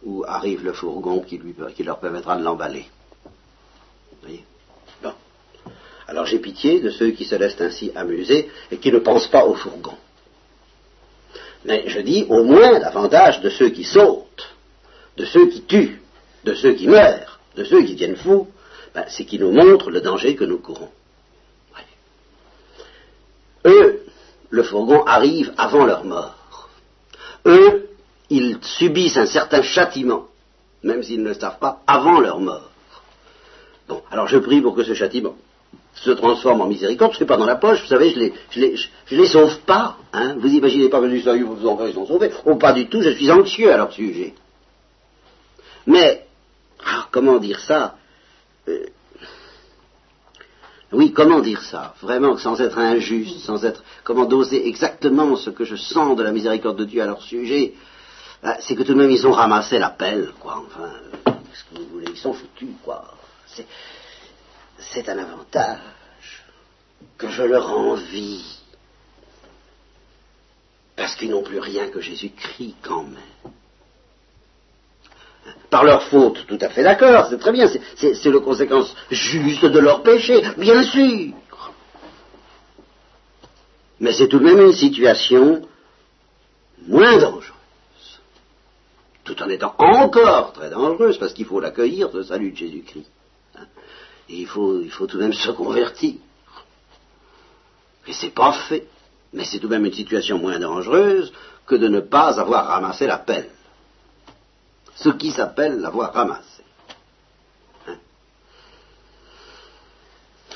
[0.04, 1.42] où arrive le fourgon qui,
[1.84, 2.86] leur permettra de l'emballer.
[4.22, 4.44] voyez?
[6.08, 9.46] Alors j'ai pitié de ceux qui se laissent ainsi amuser et qui ne pensent pas
[9.46, 9.96] au fourgon.
[11.65, 14.56] Mais je dis au moins davantage de ceux qui sautent,
[15.18, 16.02] de ceux qui tuent,
[16.46, 18.48] de ceux qui meurent, de ceux qui deviennent fous,
[18.94, 20.90] ben, c'est qui nous montrent le danger que nous courons.
[23.66, 24.06] Eux,
[24.50, 26.70] le fourgon arrive avant leur mort.
[27.46, 27.90] Eux,
[28.30, 30.28] ils subissent un certain châtiment,
[30.84, 32.70] même s'ils ne le savent pas, avant leur mort.
[33.88, 35.36] Bon, alors je prie pour que ce châtiment
[35.96, 38.60] se transforme en miséricorde, je ne pas dans la poche, vous savez, je les, je
[38.60, 39.98] les, je, les sauve pas.
[40.14, 40.36] Hein.
[40.40, 42.32] Vous imaginez pas que sérieux, vos enfants, ils sont sauvés.
[42.46, 44.34] Oh, pas du tout, je suis anxieux à leur sujet.
[45.86, 46.28] Mais,
[46.86, 47.96] ah, comment dire ça
[48.68, 48.86] euh,
[50.92, 53.84] Oui, comment dire ça Vraiment, sans être injuste, sans être...
[54.04, 57.74] Comment doser exactement ce que je sens de la miséricorde de Dieu à leur sujet
[58.44, 60.63] ah, C'est que tout de même, ils ont ramassé l'appel, quoi.
[60.65, 60.92] Enfin,
[61.26, 63.13] qu'est-ce que vous voulez Ils sont foutus, quoi.
[63.48, 63.65] C'est
[64.80, 65.80] c'est un avantage
[67.18, 68.44] que je leur envie.
[70.96, 73.29] Parce qu'ils n'ont plus rien que Jésus-Christ quand même.
[75.70, 79.80] Par leur faute, tout à fait d'accord, c'est très bien, c'est la conséquence juste de
[79.80, 81.34] leur péché, bien sûr.
[84.00, 85.62] Mais c'est tout de même une situation
[86.88, 87.52] moins dangereuse,
[89.24, 93.10] tout en étant encore très dangereuse, parce qu'il faut l'accueillir, ce salut de Jésus-Christ
[94.30, 96.16] il faut, il faut tout de même se convertir.
[98.08, 98.88] Et c'est pas fait.
[99.34, 101.32] Mais c'est tout de même une situation moins dangereuse
[101.66, 103.50] que de ne pas avoir ramassé la pelle.
[105.00, 106.64] Ce qui s'appelle l'avoir ramassé.
[107.88, 107.96] Hein?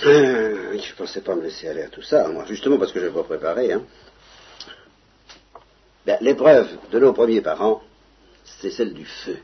[0.05, 2.99] Euh, je ne pensais pas me laisser aller à tout ça, moi, justement parce que
[2.99, 3.71] je n'ai pas préparé.
[3.71, 3.83] Hein.
[6.05, 7.81] Ben, l'épreuve de nos premiers parents,
[8.43, 9.37] c'est celle du feu.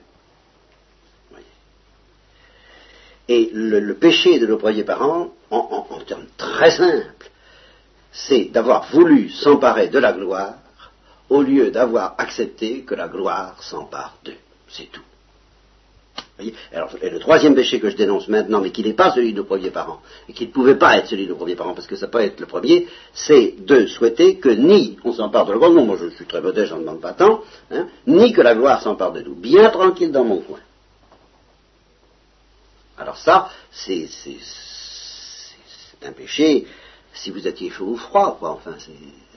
[3.29, 7.29] Et le, péché de nos premiers parents, en, termes très simples,
[8.11, 10.55] c'est d'avoir voulu s'emparer de la gloire
[11.29, 14.33] au lieu d'avoir accepté que la gloire s'empare d'eux.
[14.69, 15.01] C'est tout.
[16.71, 19.37] Alors, et le troisième péché que je dénonce maintenant, mais qui n'est pas celui de
[19.37, 21.87] nos premiers parents, et qui ne pouvait pas être celui de nos premiers parents, parce
[21.87, 25.57] que ça peut être le premier, c'est de souhaiter que ni on s'empare de la
[25.57, 28.55] gloire, non, moi je suis très modeste, j'en demande pas tant, hein, ni que la
[28.55, 29.35] gloire s'empare de nous.
[29.35, 30.59] Bien tranquille dans mon coin.
[32.97, 34.07] Alors ça, c'est
[36.03, 36.65] un péché
[37.13, 38.51] si vous étiez chaud ou froid, quoi.
[38.51, 38.93] Enfin, c'est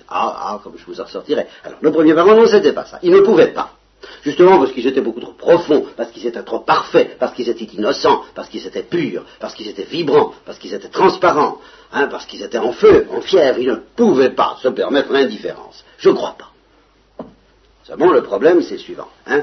[0.08, 1.48] ah, ah, comme je vous en ressortirais.
[1.64, 2.98] Alors, le premier parent, non, c'était pas ça.
[3.02, 3.72] Il ne pouvait pas.
[4.22, 7.64] Justement parce qu'ils étaient beaucoup trop profonds, parce qu'ils étaient trop parfaits, parce qu'ils étaient
[7.64, 11.58] innocents, parce qu'ils étaient purs, parce qu'ils étaient vibrants, parce qu'ils étaient transparents,
[11.92, 13.58] hein, parce qu'ils étaient en feu, en fièvre.
[13.58, 15.84] Ils ne pouvaient pas se permettre l'indifférence.
[15.98, 16.50] Je ne crois pas.
[17.84, 19.08] Seulement, le problème, c'est le suivant.
[19.26, 19.42] Hein.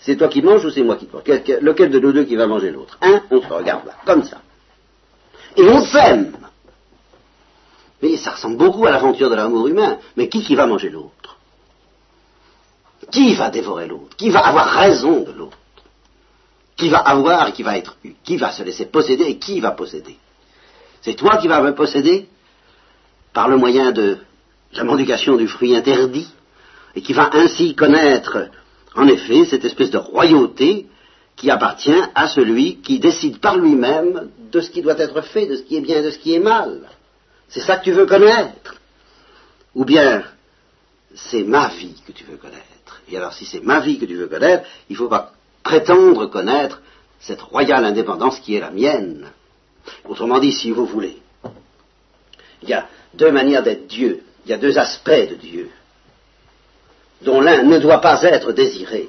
[0.00, 1.24] C'est toi qui manges ou c'est moi qui te mange?
[1.60, 2.98] Lequel de nous deux qui va manger l'autre?
[3.02, 3.22] Hein?
[3.30, 4.38] On se regarde là, comme ça.
[5.56, 6.36] Et on s'aime.
[8.02, 9.98] Mais ça ressemble beaucoup à l'aventure de l'amour humain.
[10.16, 11.36] Mais qui qui va manger l'autre?
[13.10, 14.16] Qui va dévorer l'autre?
[14.16, 15.58] Qui va avoir raison de l'autre?
[16.76, 19.60] Qui va avoir et qui va être eu Qui va se laisser posséder et qui
[19.60, 20.16] va posséder?
[21.02, 22.28] C'est toi qui vas me posséder?
[23.32, 24.18] Par le moyen de
[24.72, 26.28] la mendication du fruit interdit
[26.94, 28.48] et qui va ainsi connaître
[28.94, 30.86] en effet cette espèce de royauté
[31.36, 35.56] qui appartient à celui qui décide par lui-même de ce qui doit être fait, de
[35.56, 36.88] ce qui est bien et de ce qui est mal.
[37.48, 38.74] C'est ça que tu veux connaître?
[39.74, 40.24] Ou bien
[41.14, 44.14] c'est ma vie que tu veux connaître Et alors si c'est ma vie que tu
[44.14, 46.80] veux connaître, il ne faut pas prétendre connaître
[47.20, 49.30] cette royale indépendance qui est la mienne.
[50.08, 51.18] Autrement dit, si vous voulez,
[52.62, 55.70] il y a deux manières d'être Dieu, il y a deux aspects de Dieu,
[57.22, 59.08] dont l'un ne doit pas être désiré.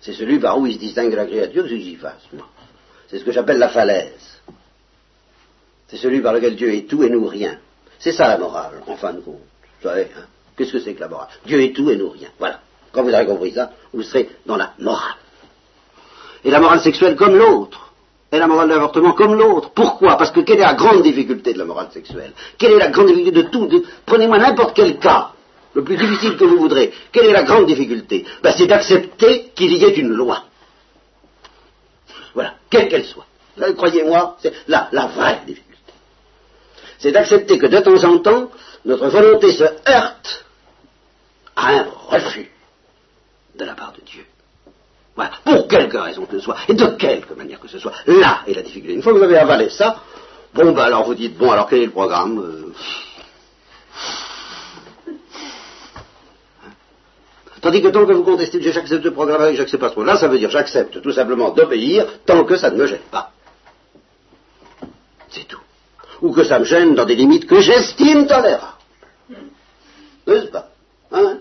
[0.00, 2.22] C'est celui par où il se distingue de la créature, que j'y fasse,
[3.08, 4.40] C'est ce que j'appelle la falaise.
[5.88, 7.58] C'est celui par lequel Dieu est tout et nous rien.
[7.98, 9.40] C'est ça la morale, en fin de compte.
[9.82, 10.24] Vous savez, hein
[10.60, 11.28] Qu'est-ce que c'est que la morale?
[11.46, 12.28] Dieu est tout et nous rien.
[12.38, 12.60] Voilà.
[12.92, 15.16] Quand vous aurez compris ça, vous serez dans la morale.
[16.44, 17.92] Et la morale sexuelle comme l'autre.
[18.30, 19.70] Et la morale de l'avortement comme l'autre.
[19.70, 20.18] Pourquoi?
[20.18, 22.32] Parce que quelle est la grande difficulté de la morale sexuelle?
[22.58, 23.70] Quelle est la grande difficulté de tout
[24.04, 25.30] Prenez-moi n'importe quel cas,
[25.72, 26.92] le plus difficile que vous voudrez.
[27.10, 28.26] Quelle est la grande difficulté?
[28.42, 30.44] Ben, C'est d'accepter qu'il y ait une loi.
[32.34, 33.24] Voilà, quelle qu'elle soit.
[33.78, 35.70] Croyez-moi, c'est la, la vraie difficulté
[37.00, 38.50] c'est d'accepter que de temps en temps,
[38.84, 40.44] notre volonté se heurte
[41.56, 42.50] à un refus
[43.56, 44.24] de la part de Dieu.
[45.14, 47.92] Voilà, pour quelque raison que ce soit, et de quelque manière que ce soit.
[48.06, 48.94] Là est la difficulté.
[48.94, 50.02] Une fois que vous avez avalé ça,
[50.54, 52.72] bon, ben alors vous dites, bon, alors quel est le programme euh,
[57.60, 60.28] Tandis que tant que vous contestez, j'accepte le programme avec j'accepte pas ce là, ça
[60.28, 63.32] veut dire j'accepte tout simplement d'obéir tant que ça ne me gêne pas.
[65.28, 65.60] C'est tout
[66.22, 68.74] ou que ça me gêne dans des limites que j'estime tolérables.
[70.26, 70.68] N'est-ce pas?
[71.12, 71.38] Hein?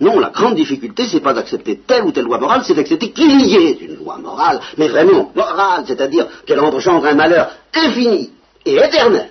[0.00, 3.40] Non, la grande difficulté, c'est pas d'accepter telle ou telle loi morale, c'est d'accepter qu'il
[3.40, 8.32] y ait une loi morale, mais vraiment morale, c'est-à-dire qu'elle engendre un malheur infini
[8.66, 9.30] et éternel,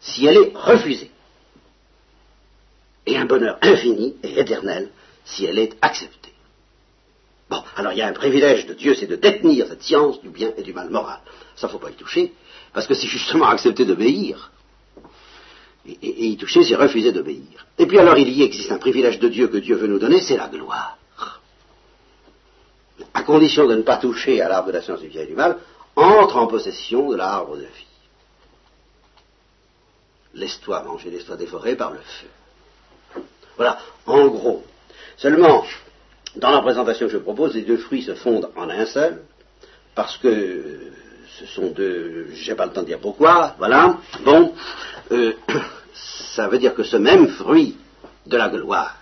[0.00, 1.10] si elle est refusée,
[3.06, 4.90] et un bonheur infini et éternel
[5.24, 6.32] si elle est acceptée.
[7.48, 10.28] Bon, alors il y a un privilège de Dieu, c'est de détenir cette science du
[10.28, 11.18] bien et du mal moral.
[11.56, 12.32] Ça, ne faut pas y toucher,
[12.72, 14.50] parce que c'est justement accepter d'obéir.
[15.86, 17.66] Et, y toucher, c'est refuser d'obéir.
[17.78, 20.20] Et puis alors, il y existe un privilège de Dieu que Dieu veut nous donner,
[20.20, 20.98] c'est la gloire.
[23.14, 25.34] À condition de ne pas toucher à l'arbre de la science du bien et du
[25.34, 25.58] mal,
[25.96, 27.86] entre en possession de l'arbre de vie.
[30.34, 33.22] Laisse-toi manger, laisse-toi dévorer par le feu.
[33.56, 34.64] Voilà, en gros.
[35.16, 35.64] Seulement,
[36.36, 39.22] dans la présentation que je propose, les deux fruits se fondent en un seul,
[39.94, 40.92] parce que
[41.38, 44.52] ce sont deux, j'ai pas le temps de dire pourquoi, voilà, bon,
[45.12, 45.32] euh,
[45.94, 47.76] ça veut dire que ce même fruit
[48.26, 48.96] de la gloire,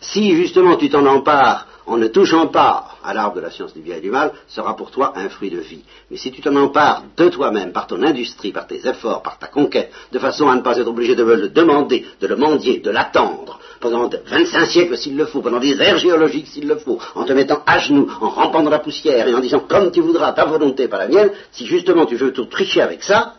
[0.00, 3.80] si justement tu t'en empares en ne touchant pas à l'arbre de la science du
[3.80, 5.82] bien et du mal, sera pour toi un fruit de vie.
[6.10, 9.48] Mais si tu t'en empares de toi-même, par ton industrie, par tes efforts, par ta
[9.48, 12.90] conquête, de façon à ne pas être obligé de le demander, de le mendier, de
[12.90, 17.24] l'attendre, pendant 25 siècles s'il le faut, pendant des ères géologiques s'il le faut, en
[17.24, 20.32] te mettant à genoux, en rampant dans la poussière et en disant comme tu voudras,
[20.32, 23.34] ta volonté, pas la mienne, si justement tu veux tout tricher avec ça,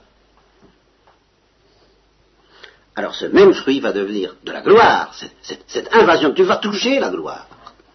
[2.95, 7.09] alors ce même fruit va devenir de la gloire, cette invasion, tu vas toucher la
[7.09, 7.47] gloire.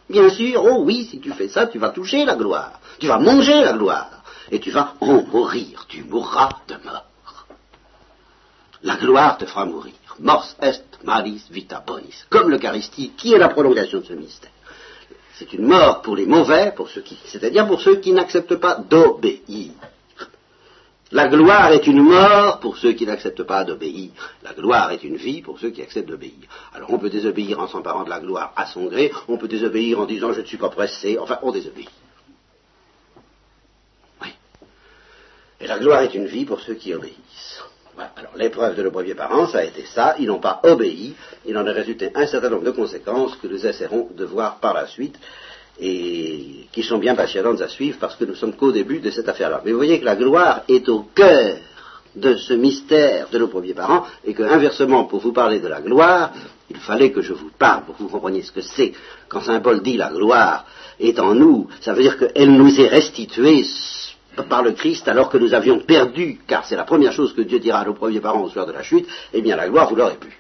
[0.08, 3.18] Bien sûr, oh oui, si tu fais ça, tu vas toucher la gloire, tu vas
[3.18, 7.04] manger la gloire, et tu vas en mourir, tu mourras de mort.
[8.82, 9.92] La gloire te fera mourir.
[10.18, 14.50] Mors est malis vita bonis, comme l'Eucharistie, qui est la prolongation de ce mystère.
[15.34, 18.74] C'est une mort pour les mauvais, pour ceux qui, c'est-à-dire pour ceux qui n'acceptent pas
[18.76, 19.72] d'obéir.
[21.10, 24.10] La gloire est une mort pour ceux qui n'acceptent pas d'obéir.
[24.42, 26.48] La gloire est une vie pour ceux qui acceptent d'obéir.
[26.74, 30.00] Alors on peut désobéir en s'emparant de la gloire à son gré, on peut désobéir
[30.00, 31.88] en disant je ne suis pas pressé, enfin on désobéit.
[34.20, 34.28] Oui.
[35.60, 37.62] Et la gloire est une vie pour ceux qui obéissent.
[38.16, 41.14] Alors l'épreuve de nos premiers parents, ça a été ça, ils n'ont pas obéi,
[41.46, 44.74] il en est résulté un certain nombre de conséquences que nous essaierons de voir par
[44.74, 45.16] la suite.
[45.80, 49.28] et qui sont bien passionnantes à suivre parce que nous sommes qu'au début de cette
[49.28, 49.62] affaire-là.
[49.64, 51.56] Mais vous voyez que la gloire est au cœur
[52.16, 55.80] de ce mystère de nos premiers parents et que, inversement, pour vous parler de la
[55.80, 56.32] gloire,
[56.70, 58.92] il fallait que je vous parle pour que vous compreniez ce que c'est.
[59.28, 60.66] Quand Saint Paul dit la gloire
[60.98, 63.62] est en nous, ça veut dire qu'elle nous est restituée
[64.42, 67.58] par le Christ alors que nous avions perdu, car c'est la première chose que Dieu
[67.58, 69.96] dira à nos premiers parents au soir de la chute, eh bien la gloire, vous
[69.96, 70.36] l'aurez plus.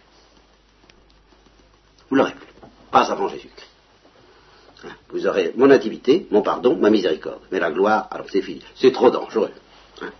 [2.08, 2.46] Vous l'aurez plus.
[2.90, 3.66] Pas avant Jésus-Christ.
[4.84, 7.40] Hein, vous aurez mon intimité, mon pardon, ma miséricorde.
[7.50, 8.62] Mais la gloire, alors c'est fini.
[8.76, 9.50] C'est trop dangereux.
[10.02, 10.10] Hein.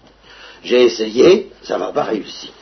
[0.63, 2.53] J'ai essayé, ça m'a pas réussi.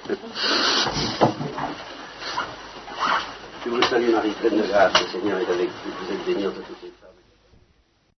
[3.65, 6.47] Je vous salue Marie, pleine de grâce, le Seigneur est avec vous, vous êtes bénie
[6.47, 7.06] entre toutes